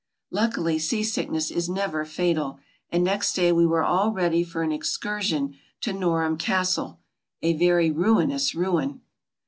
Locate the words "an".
4.63-4.71